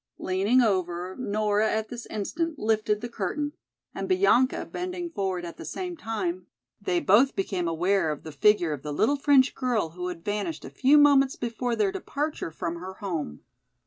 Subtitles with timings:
[0.17, 3.53] Leaning over, Nora at this instant lifted the curtain,
[3.93, 6.47] and Bianca bending forward at the same time,
[6.81, 10.65] they both became aware of the figure of the little French girl who had vanished
[10.65, 13.41] a few moments before their departure from her home.